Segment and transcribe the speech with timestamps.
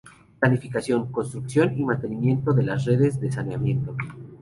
[0.39, 3.95] Planificación, construcción y mantenimiento de las redes de saneamiento.